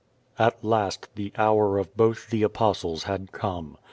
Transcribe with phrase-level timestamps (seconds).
[0.39, 3.77] At last the hour of both the Apostles had come.